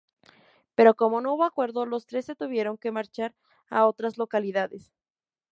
[0.73, 3.35] Pero como no hubo acuerdo, los tres se tuvieron que marchar
[3.69, 4.91] a otras localidades.